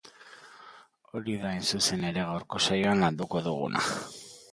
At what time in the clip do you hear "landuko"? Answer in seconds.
3.05-3.43